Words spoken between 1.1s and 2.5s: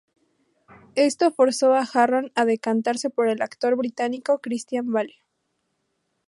forzó a Harron a